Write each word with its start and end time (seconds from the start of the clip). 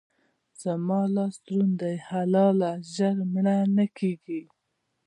زما 0.61 0.99
لاس 1.15 1.35
دروند 1.45 1.75
دی؛ 1.79 1.95
حلاله 2.09 2.71
ژر 2.93 3.17
مړه 3.31 3.57
نه 3.75 3.85
کېږي. 3.97 4.41